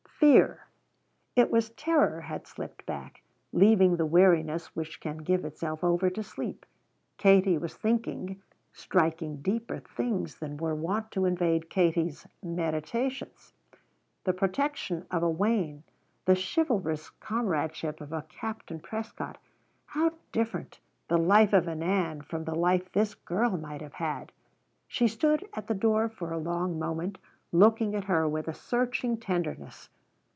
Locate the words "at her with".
27.95-28.47